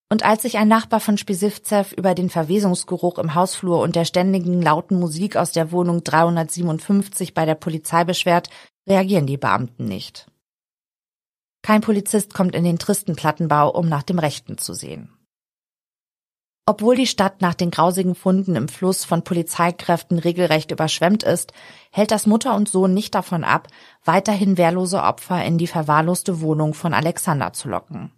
[0.10, 4.62] Und als sich ein Nachbar von Spisivzev über den Verwesungsgeruch im Hausflur und der ständigen
[4.62, 8.50] lauten Musik aus der Wohnung 357 bei der Polizei beschwert,
[8.88, 10.28] reagieren die Beamten nicht.
[11.64, 15.10] Kein Polizist kommt in den tristen Plattenbau, um nach dem Rechten zu sehen.
[16.68, 21.54] Obwohl die Stadt nach den grausigen Funden im Fluss von Polizeikräften regelrecht überschwemmt ist,
[21.92, 23.68] hält das Mutter und Sohn nicht davon ab,
[24.04, 28.12] weiterhin wehrlose Opfer in die verwahrloste Wohnung von Alexander zu locken.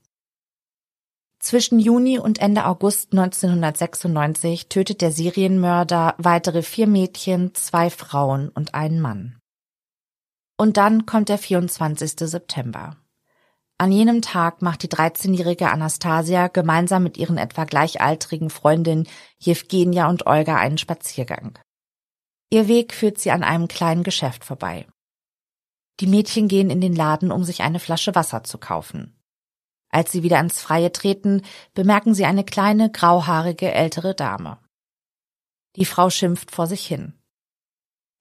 [1.39, 8.73] Zwischen Juni und Ende August 1996 tötet der Serienmörder weitere vier Mädchen, zwei Frauen und
[8.73, 9.39] einen Mann.
[10.57, 12.13] Und dann kommt der 24.
[12.27, 12.97] September.
[13.77, 20.25] An jenem Tag macht die 13-jährige Anastasia gemeinsam mit ihren etwa gleichaltrigen Freundinnen Jewgenia und
[20.25, 21.59] Olga einen Spaziergang.
[22.49, 24.87] Ihr Weg führt sie an einem kleinen Geschäft vorbei.
[25.99, 29.16] Die Mädchen gehen in den Laden, um sich eine Flasche Wasser zu kaufen.
[29.89, 34.59] Als sie wieder ins Freie treten, bemerken sie eine kleine, grauhaarige ältere Dame.
[35.75, 37.13] Die Frau schimpft vor sich hin.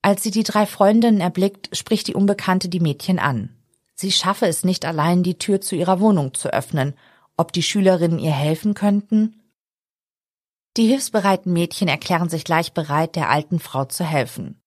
[0.02, 3.56] Als sie die drei Freundinnen erblickt, spricht die Unbekannte die Mädchen an.
[3.94, 6.94] Sie schaffe es nicht allein, die Tür zu ihrer Wohnung zu öffnen,
[7.36, 9.42] ob die Schülerinnen ihr helfen könnten?
[10.76, 14.60] Die hilfsbereiten Mädchen erklären sich gleich bereit, der alten Frau zu helfen.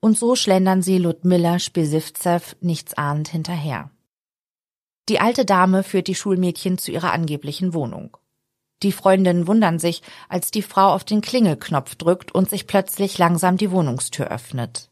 [0.00, 3.90] Und so schlendern sie Ludmilla Spesivzev nichtsahnend hinterher.
[5.08, 8.16] Die alte Dame führt die Schulmädchen zu ihrer angeblichen Wohnung.
[8.82, 13.56] Die Freundinnen wundern sich, als die Frau auf den Klingelknopf drückt und sich plötzlich langsam
[13.56, 14.90] die Wohnungstür öffnet.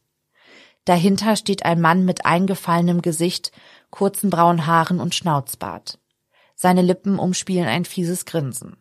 [0.85, 3.53] Dahinter steht ein Mann mit eingefallenem Gesicht,
[3.91, 5.99] kurzen braunen Haaren und Schnauzbart.
[6.55, 8.77] Seine Lippen umspielen ein fieses Grinsen.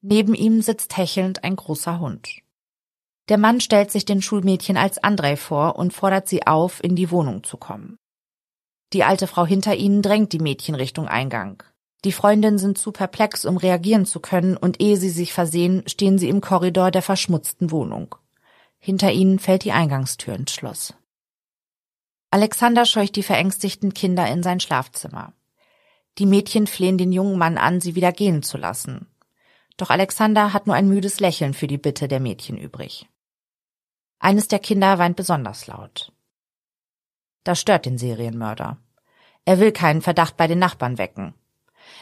[0.00, 2.28] Neben ihm sitzt hechelnd ein großer Hund.
[3.28, 7.10] Der Mann stellt sich den Schulmädchen als Andrei vor und fordert sie auf, in die
[7.10, 7.98] Wohnung zu kommen.
[8.92, 11.62] Die alte Frau hinter ihnen drängt die Mädchen Richtung Eingang.
[12.04, 16.18] Die Freundinnen sind zu perplex, um reagieren zu können, und ehe sie sich versehen, stehen
[16.18, 18.14] sie im Korridor der verschmutzten Wohnung.
[18.78, 20.94] Hinter ihnen fällt die Eingangstür ins Schloss.
[22.30, 25.32] Alexander scheucht die verängstigten Kinder in sein Schlafzimmer.
[26.18, 29.06] Die Mädchen flehen den jungen Mann an, sie wieder gehen zu lassen.
[29.76, 33.06] Doch Alexander hat nur ein müdes Lächeln für die Bitte der Mädchen übrig.
[34.18, 36.12] Eines der Kinder weint besonders laut.
[37.44, 38.78] Das stört den Serienmörder.
[39.44, 41.34] Er will keinen Verdacht bei den Nachbarn wecken.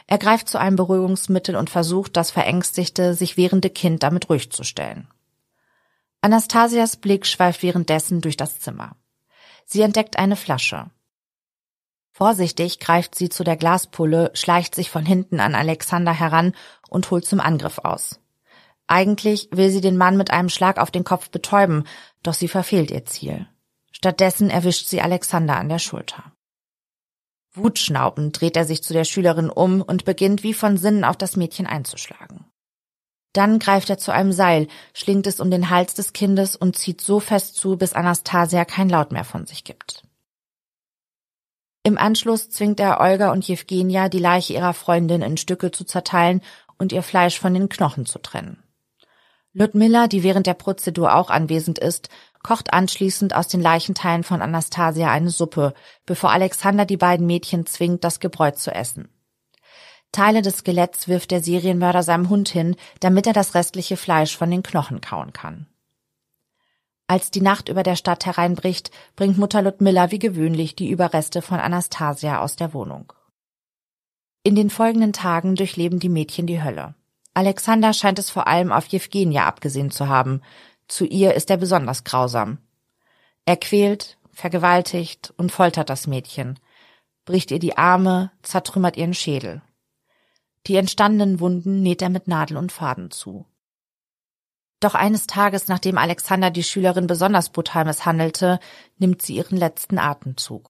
[0.07, 4.64] Er greift zu einem Beruhigungsmittel und versucht, das verängstigte, sich wehrende Kind damit ruhig zu
[4.64, 5.09] stellen.
[6.20, 8.96] Anastasias Blick schweift währenddessen durch das Zimmer.
[9.64, 10.90] Sie entdeckt eine Flasche.
[12.11, 16.55] Vorsichtig greift sie zu der Glaspulle, schleicht sich von hinten an Alexander heran
[16.88, 18.20] und holt zum Angriff aus.
[18.87, 21.85] Eigentlich will sie den Mann mit einem Schlag auf den Kopf betäuben,
[22.22, 23.46] doch sie verfehlt ihr Ziel.
[23.97, 26.33] Stattdessen erwischt sie Alexander an der Schulter.
[27.55, 31.35] Wutschnaubend dreht er sich zu der Schülerin um und beginnt wie von Sinnen auf das
[31.35, 32.45] Mädchen einzuschlagen.
[33.33, 37.01] Dann greift er zu einem Seil, schlingt es um den Hals des Kindes und zieht
[37.01, 40.03] so fest zu, bis Anastasia kein Laut mehr von sich gibt.
[41.83, 46.43] Im Anschluss zwingt er Olga und Jewgenia, die Leiche ihrer Freundin in Stücke zu zerteilen
[46.77, 48.63] und ihr Fleisch von den Knochen zu trennen.
[49.55, 52.11] Ludmilla, die während der Prozedur auch anwesend ist,
[52.47, 58.05] kocht anschließend aus den Leichenteilen von Anastasia eine Suppe, bevor Alexander die beiden Mädchen zwingt,
[58.05, 59.09] das Gebräu zu essen.
[60.13, 64.49] Teile des Skeletts wirft der Serienmörder seinem Hund hin, damit er das restliche Fleisch von
[64.49, 65.67] den Knochen kauen kann.
[67.09, 71.59] Als die Nacht über der Stadt hereinbricht, bringt Mutter Ludmilla wie gewöhnlich die Überreste von
[71.59, 73.13] Anastasia aus der Wohnung.
[74.45, 76.95] In den folgenden Tagen durchleben die Mädchen die Hölle.
[77.35, 80.43] Alexander scheint es vor allem auf Jewgenia abgesehen zu haben.
[80.88, 82.59] Zu ihr ist er besonders grausam.
[83.44, 86.59] Er quält, vergewaltigt und foltert das Mädchen,
[87.25, 89.62] bricht ihr die Arme, zertrümmert ihren Schädel.
[90.66, 93.46] Die entstandenen Wunden näht er mit Nadel und Faden zu.
[94.81, 98.61] Doch eines Tages, nachdem Alexander die Schülerin besonders brutal misshandelte,
[98.99, 100.68] nimmt sie ihren letzten Atemzug.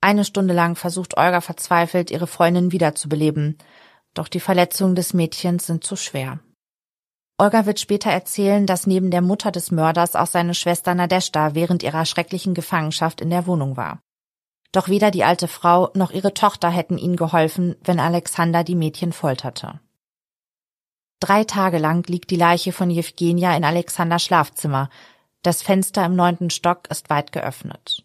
[0.00, 3.58] Eine Stunde lang versucht Olga verzweifelt, ihre Freundin wiederzubeleben,
[4.14, 6.40] doch die Verletzungen des Mädchens sind zu schwer.
[7.42, 11.82] Olga wird später erzählen, dass neben der Mutter des Mörders auch seine Schwester Nadeshda während
[11.82, 14.00] ihrer schrecklichen Gefangenschaft in der Wohnung war.
[14.70, 19.12] Doch weder die alte Frau noch ihre Tochter hätten ihnen geholfen, wenn Alexander die Mädchen
[19.12, 19.80] folterte.
[21.18, 24.88] Drei Tage lang liegt die Leiche von Jewgenia in Alexanders Schlafzimmer.
[25.42, 28.04] Das Fenster im neunten Stock ist weit geöffnet.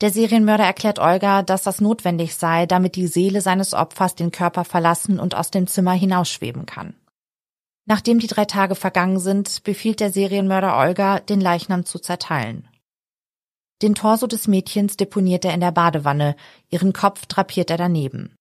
[0.00, 4.64] Der Serienmörder erklärt Olga, dass das notwendig sei, damit die Seele seines Opfers den Körper
[4.64, 6.96] verlassen und aus dem Zimmer hinausschweben kann.
[7.90, 12.68] Nachdem die drei Tage vergangen sind, befiehlt der Serienmörder Olga, den Leichnam zu zerteilen.
[13.82, 16.36] Den Torso des Mädchens deponiert er in der Badewanne,
[16.68, 18.36] ihren Kopf drapiert er daneben.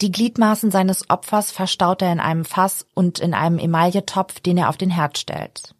[0.00, 4.70] Die Gliedmaßen seines Opfers verstaut er in einem Fass und in einem Emailletopf, den er
[4.70, 5.74] auf den Herd stellt.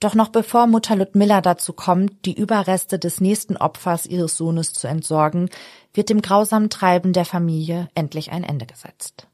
[0.00, 4.88] Doch noch bevor Mutter Ludmilla dazu kommt, die Überreste des nächsten Opfers ihres Sohnes zu
[4.88, 5.48] entsorgen,
[5.94, 9.27] wird dem grausamen Treiben der Familie endlich ein Ende gesetzt.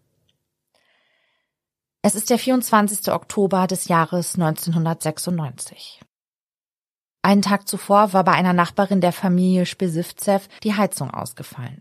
[2.06, 3.10] Es ist der 24.
[3.14, 6.02] Oktober des Jahres 1996.
[7.22, 11.80] Einen Tag zuvor war bei einer Nachbarin der Familie Spesivzev die Heizung ausgefallen.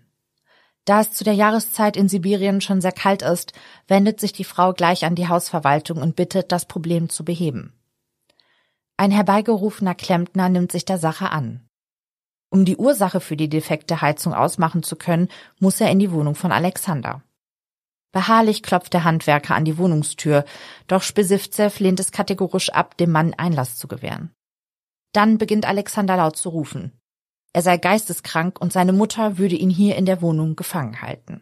[0.85, 3.51] Da es zu der Jahreszeit in Sibirien schon sehr kalt ist,
[3.89, 7.73] wendet sich die Frau gleich an die Hausverwaltung und bittet, das Problem zu beheben.
[8.95, 11.67] Ein herbeigerufener Klempner nimmt sich der Sache an.
[12.49, 15.27] Um die Ursache für die defekte Heizung ausmachen zu können,
[15.59, 17.23] muss er in die Wohnung von Alexander.
[18.13, 20.45] Beharrlich klopft der Handwerker an die Wohnungstür,
[20.87, 24.31] doch Spesivzev lehnt es kategorisch ab, dem Mann Einlass zu gewähren.
[25.13, 26.93] Dann beginnt Alexander laut zu rufen.
[27.53, 31.41] Er sei geisteskrank und seine Mutter würde ihn hier in der Wohnung gefangen halten.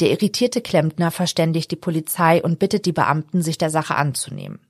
[0.00, 4.66] Der irritierte Klempner verständigt die Polizei und bittet die Beamten, sich der Sache anzunehmen.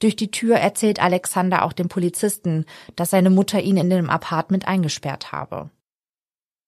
[0.00, 2.64] Durch die Tür erzählt Alexander auch dem Polizisten,
[2.96, 5.70] dass seine Mutter ihn in dem Apartment eingesperrt habe.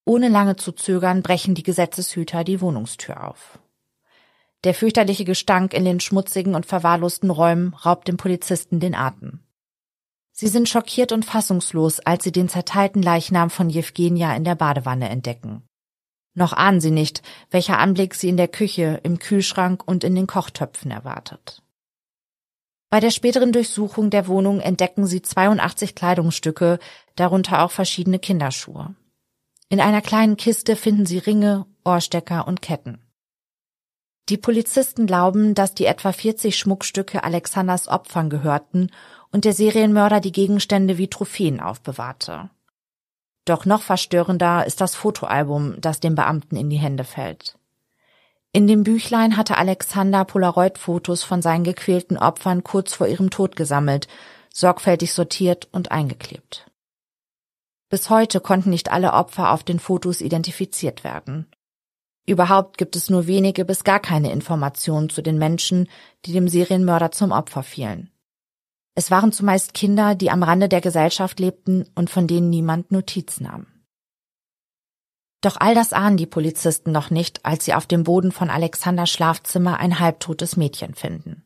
[0.05, 3.59] Ohne lange zu zögern brechen die Gesetzeshüter die Wohnungstür auf.
[4.65, 9.41] Der fürchterliche Gestank in den schmutzigen und verwahrlosten Räumen raubt dem Polizisten den Atem.
[10.33, 15.09] Sie sind schockiert und fassungslos, als sie den zerteilten Leichnam von Jewgenia in der Badewanne
[15.09, 15.63] entdecken.
[16.35, 20.27] Noch ahnen sie nicht, welcher Anblick sie in der Küche, im Kühlschrank und in den
[20.27, 21.63] Kochtöpfen erwartet.
[22.89, 26.79] Bei der späteren Durchsuchung der Wohnung entdecken sie 82 Kleidungsstücke,
[27.17, 28.95] darunter auch verschiedene Kinderschuhe.
[29.71, 32.99] In einer kleinen Kiste finden sie Ringe, Ohrstecker und Ketten.
[34.29, 38.91] Die Polizisten glauben, dass die etwa 40 Schmuckstücke Alexanders Opfern gehörten
[39.31, 42.51] und der Serienmörder die Gegenstände wie Trophäen aufbewahrte.
[43.45, 47.57] Doch noch verstörender ist das Fotoalbum, das dem Beamten in die Hände fällt.
[48.53, 54.09] In dem Büchlein hatte Alexander Polaroid-Fotos von seinen gequälten Opfern kurz vor ihrem Tod gesammelt,
[54.53, 56.70] sorgfältig sortiert und eingeklebt.
[57.91, 61.47] Bis heute konnten nicht alle Opfer auf den Fotos identifiziert werden.
[62.25, 65.89] Überhaupt gibt es nur wenige bis gar keine Informationen zu den Menschen,
[66.25, 68.11] die dem Serienmörder zum Opfer fielen.
[68.95, 73.41] Es waren zumeist Kinder, die am Rande der Gesellschaft lebten und von denen niemand Notiz
[73.41, 73.67] nahm.
[75.41, 79.11] Doch all das ahnen die Polizisten noch nicht, als sie auf dem Boden von Alexanders
[79.11, 81.45] Schlafzimmer ein halbtotes Mädchen finden.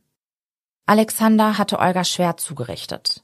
[0.85, 3.24] Alexander hatte Olga schwer zugerichtet.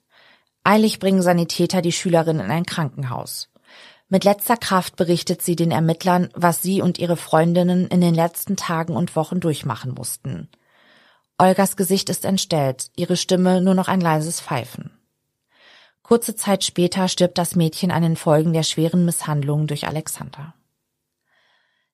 [0.64, 3.48] Eilig bringen Sanitäter die Schülerin in ein Krankenhaus.
[4.08, 8.56] Mit letzter Kraft berichtet sie den Ermittlern, was sie und ihre Freundinnen in den letzten
[8.56, 10.48] Tagen und Wochen durchmachen mussten.
[11.38, 14.90] Olgas Gesicht ist entstellt, ihre Stimme nur noch ein leises Pfeifen.
[16.02, 20.54] Kurze Zeit später stirbt das Mädchen an den Folgen der schweren Misshandlungen durch Alexander.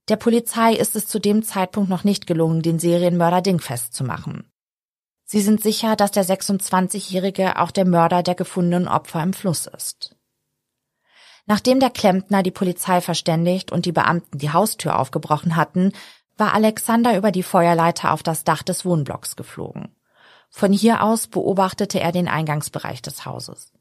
[0.09, 4.51] Der Polizei ist es zu dem Zeitpunkt noch nicht gelungen, den Serienmörder dingfest zu machen.
[5.29, 10.15] Sie sind sicher, dass der 26-Jährige auch der Mörder der gefundenen Opfer im Fluss ist.
[11.47, 15.93] Nachdem der Klempner die Polizei verständigt und die Beamten die Haustür aufgebrochen hatten,
[16.37, 19.97] war Alexander über die Feuerleiter auf das Dach des Wohnblocks geflogen.
[20.49, 23.73] Von hier aus beobachtete er den Eingangsbereich des Hauses.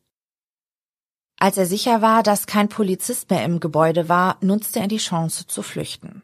[1.37, 5.45] Als er sicher war, dass kein Polizist mehr im Gebäude war, nutzte er die Chance
[5.45, 6.23] zu flüchten.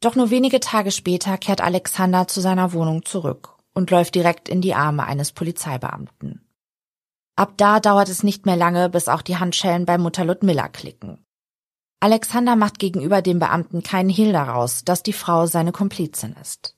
[0.00, 4.60] Doch nur wenige Tage später kehrt Alexander zu seiner Wohnung zurück und läuft direkt in
[4.60, 6.44] die Arme eines Polizeibeamten.
[7.36, 11.24] Ab da dauert es nicht mehr lange, bis auch die Handschellen bei Mutter Ludmilla klicken.
[12.00, 16.74] Alexander macht gegenüber dem Beamten keinen Hehl daraus, dass die Frau seine Komplizin ist.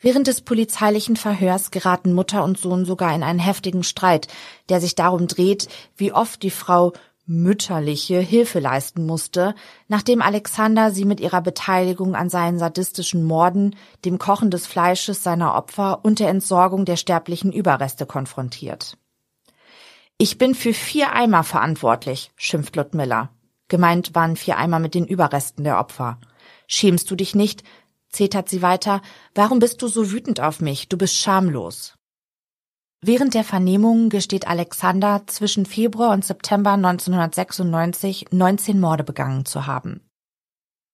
[0.00, 4.28] Während des polizeilichen Verhörs geraten Mutter und Sohn sogar in einen heftigen Streit,
[4.68, 6.92] der sich darum dreht, wie oft die Frau
[7.32, 9.54] mütterliche Hilfe leisten musste,
[9.88, 15.54] nachdem Alexander sie mit ihrer Beteiligung an seinen sadistischen Morden, dem Kochen des Fleisches seiner
[15.54, 18.98] Opfer und der Entsorgung der sterblichen Überreste konfrontiert.
[20.18, 23.30] Ich bin für vier Eimer verantwortlich, schimpft Ludmilla.
[23.68, 26.18] Gemeint waren vier Eimer mit den Überresten der Opfer.
[26.66, 27.64] Schämst du dich nicht?
[28.10, 29.00] zetert sie weiter.
[29.34, 30.88] Warum bist du so wütend auf mich?
[30.88, 31.94] Du bist schamlos.
[33.04, 40.08] Während der Vernehmungen gesteht Alexander zwischen Februar und September 1996 19 Morde begangen zu haben.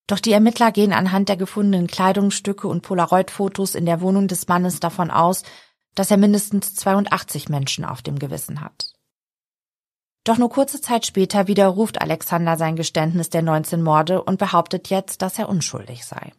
[0.07, 4.81] Doch die Ermittler gehen anhand der gefundenen Kleidungsstücke und Polaroid-Fotos in der Wohnung des Mannes
[4.81, 5.42] davon aus,
[5.94, 8.94] dass er mindestens 82 Menschen auf dem Gewissen hat.
[10.25, 15.21] Doch nur kurze Zeit später widerruft Alexander sein Geständnis der 19 Morde und behauptet jetzt,
[15.21, 16.33] dass er unschuldig sei.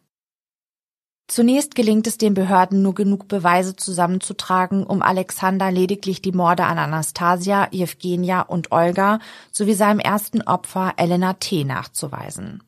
[1.30, 6.76] Zunächst gelingt es den Behörden nur genug Beweise zusammenzutragen, um Alexander lediglich die Morde an
[6.76, 9.20] Anastasia, Evgenia und Olga
[9.52, 11.62] sowie seinem ersten Opfer Elena T.
[11.62, 12.64] nachzuweisen.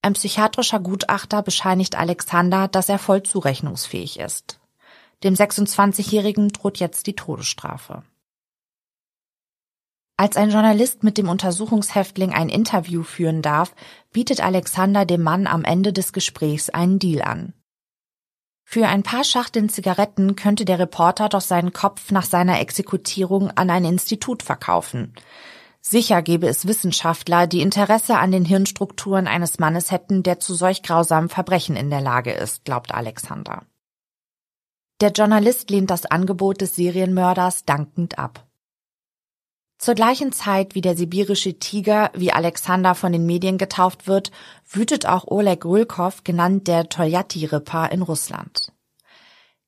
[0.00, 4.60] Ein psychiatrischer Gutachter bescheinigt Alexander, dass er voll zurechnungsfähig ist.
[5.24, 8.04] Dem 26-Jährigen droht jetzt die Todesstrafe.
[10.16, 13.74] Als ein Journalist mit dem Untersuchungshäftling ein Interview führen darf,
[14.12, 17.54] bietet Alexander dem Mann am Ende des Gesprächs einen Deal an.
[18.72, 23.68] Für ein paar Schachteln Zigaretten könnte der Reporter doch seinen Kopf nach seiner Exekutierung an
[23.68, 25.12] ein Institut verkaufen.
[25.82, 30.82] Sicher gäbe es Wissenschaftler, die Interesse an den Hirnstrukturen eines Mannes hätten, der zu solch
[30.82, 33.60] grausamen Verbrechen in der Lage ist, glaubt Alexander.
[35.02, 38.46] Der Journalist lehnt das Angebot des Serienmörders dankend ab.
[39.82, 44.30] Zur gleichen Zeit wie der sibirische Tiger, wie Alexander von den Medien getauft wird,
[44.70, 48.72] wütet auch Oleg Rulkov, genannt der Toljatti-Ripper, in Russland.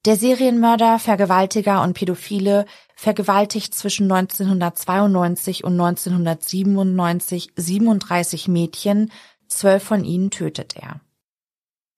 [0.04, 9.10] Der Serienmörder, Vergewaltiger und Pädophile vergewaltigt zwischen 1992 und 1997 37 Mädchen,
[9.48, 11.00] zwölf von ihnen tötet er.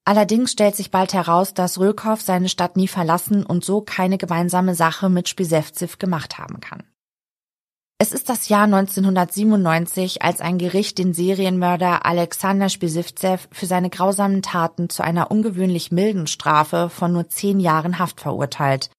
[0.06, 4.74] Allerdings stellt sich bald heraus, dass Rölkow seine Stadt nie verlassen und so keine gemeinsame
[4.74, 6.82] Sache mit Spisevzev gemacht haben kann.
[7.98, 14.42] Es ist das Jahr 1997, als ein Gericht den Serienmörder Alexander Spisivtsev für seine grausamen
[14.42, 18.90] Taten zu einer ungewöhnlich milden Strafe von nur zehn Jahren Haft verurteilt.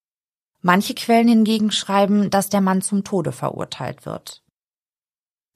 [0.64, 4.42] Manche Quellen hingegen schreiben, dass der Mann zum Tode verurteilt wird.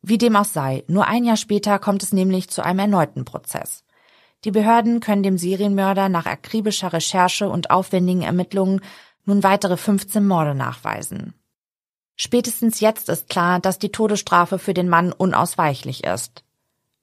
[0.04, 3.84] Wie dem auch sei, nur ein Jahr später kommt es nämlich zu einem erneuten Prozess.
[4.44, 8.82] Die Behörden können dem Serienmörder nach akribischer Recherche und aufwendigen Ermittlungen
[9.26, 11.34] nun weitere 15 Morde nachweisen.
[12.24, 16.44] Spätestens jetzt ist klar, dass die Todesstrafe für den Mann unausweichlich ist.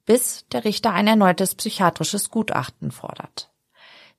[0.07, 3.51] Bis der Richter ein erneutes psychiatrisches Gutachten fordert.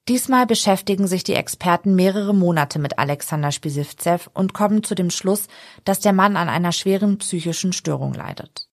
[0.09, 5.47] Diesmal beschäftigen sich die Experten mehrere Monate mit Alexander Spisivtsev und kommen zu dem Schluss,
[5.85, 8.67] dass der Mann an einer schweren psychischen Störung leidet.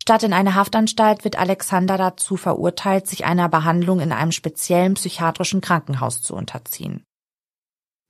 [0.00, 5.60] Statt in eine Haftanstalt wird Alexander dazu verurteilt, sich einer Behandlung in einem speziellen psychiatrischen
[5.60, 7.04] Krankenhaus zu unterziehen.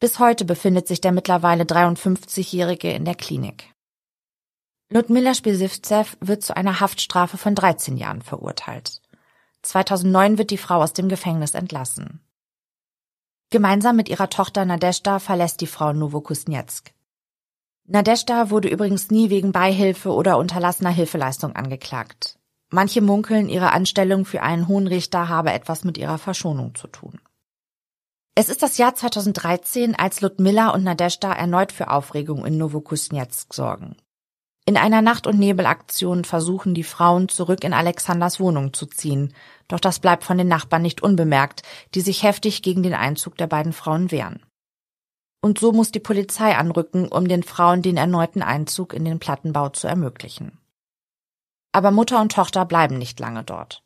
[0.01, 3.71] Bis heute befindet sich der mittlerweile 53-Jährige in der Klinik.
[4.89, 9.03] Ludmila Spisivtsev wird zu einer Haftstrafe von 13 Jahren verurteilt.
[9.61, 12.25] 2009 wird die Frau aus dem Gefängnis entlassen.
[13.51, 16.95] Gemeinsam mit ihrer Tochter Nadeshda verlässt die Frau Novokuznetsk.
[17.87, 22.39] Nadeshda wurde übrigens nie wegen Beihilfe oder unterlassener Hilfeleistung angeklagt.
[22.71, 27.21] Manche munkeln, ihre Anstellung für einen hohen Richter habe etwas mit ihrer Verschonung zu tun.
[28.35, 33.97] Es ist das Jahr 2013, als Ludmilla und Nadeshda erneut für Aufregung in Novokuznetsk sorgen.
[34.67, 39.35] In einer Nacht- und Nebelaktion versuchen die Frauen zurück in Alexanders Wohnung zu ziehen,
[39.67, 41.63] doch das bleibt von den Nachbarn nicht unbemerkt,
[41.95, 44.47] die sich heftig gegen den Einzug der beiden Frauen wehren.
[45.43, 49.71] Und so muss die Polizei anrücken, um den Frauen den erneuten Einzug in den Plattenbau
[49.71, 50.59] zu ermöglichen.
[51.73, 53.83] Aber Mutter und Tochter bleiben nicht lange dort.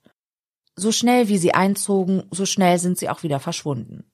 [0.76, 4.10] So schnell wie sie einzogen, so schnell sind sie auch wieder verschwunden.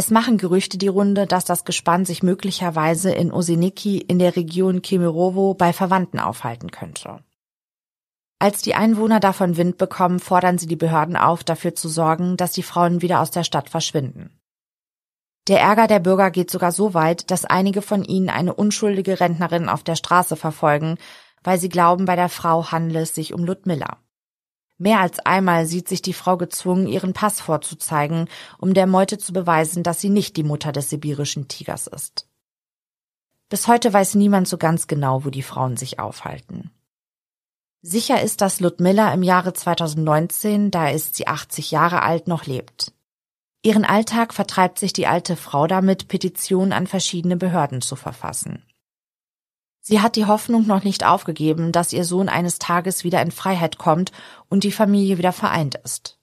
[0.00, 4.80] Es machen Gerüchte die Runde, dass das Gespann sich möglicherweise in Oseniki in der Region
[4.80, 7.22] Kemerovo bei Verwandten aufhalten könnte.
[8.38, 12.52] Als die Einwohner davon Wind bekommen, fordern sie die Behörden auf, dafür zu sorgen, dass
[12.52, 14.40] die Frauen wieder aus der Stadt verschwinden.
[15.48, 19.68] Der Ärger der Bürger geht sogar so weit, dass einige von ihnen eine unschuldige Rentnerin
[19.68, 20.96] auf der Straße verfolgen,
[21.44, 23.98] weil sie glauben, bei der Frau handle es sich um Ludmilla.
[24.80, 29.34] Mehr als einmal sieht sich die Frau gezwungen, ihren Pass vorzuzeigen, um der Meute zu
[29.34, 32.26] beweisen, dass sie nicht die Mutter des sibirischen Tigers ist.
[33.50, 36.70] Bis heute weiß niemand so ganz genau, wo die Frauen sich aufhalten.
[37.82, 42.94] Sicher ist, dass Ludmilla im Jahre 2019, da ist sie 80 Jahre alt, noch lebt.
[43.60, 48.64] Ihren Alltag vertreibt sich die alte Frau damit, Petitionen an verschiedene Behörden zu verfassen.
[49.80, 53.78] Sie hat die Hoffnung noch nicht aufgegeben, dass ihr Sohn eines Tages wieder in Freiheit
[53.78, 54.12] kommt
[54.48, 56.18] und die Familie wieder vereint ist.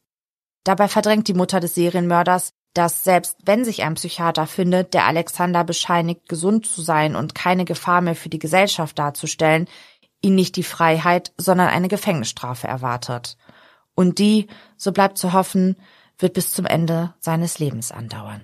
[0.63, 5.63] Dabei verdrängt die Mutter des Serienmörders, dass selbst wenn sich ein Psychiater findet, der Alexander
[5.63, 9.67] bescheinigt, gesund zu sein und keine Gefahr mehr für die Gesellschaft darzustellen,
[10.21, 13.37] ihn nicht die Freiheit, sondern eine Gefängnisstrafe erwartet.
[13.95, 15.77] Und die, so bleibt zu hoffen,
[16.19, 18.43] wird bis zum Ende seines Lebens andauern.